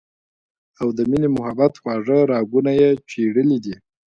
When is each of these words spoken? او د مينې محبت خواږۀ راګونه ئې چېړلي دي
او 0.81 0.87
د 0.97 0.99
مينې 1.09 1.29
محبت 1.37 1.73
خواږۀ 1.81 2.19
راګونه 2.31 2.71
ئې 2.79 2.89
چېړلي 3.09 3.57
دي 3.65 3.75